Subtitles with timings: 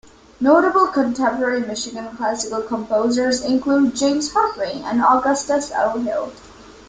[0.39, 5.99] Notable contemporary Michigan classical composers include James Hartway and Augustus O.
[5.99, 6.33] Hill.